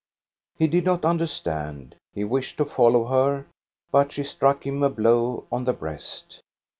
He 0.57 0.65
did 0.65 0.83
not 0.85 1.05
understand. 1.05 1.93
He 2.15 2.23
wished 2.23 2.57
to 2.57 2.65
follow 2.65 3.05
her, 3.05 3.45
but 3.91 4.11
she 4.11 4.23
struck 4.23 4.65
him 4.65 4.81
a 4.81 4.89
blow 4.89 5.45
on 5.51 5.65
the 5.65 5.73
breast. 5.73 6.41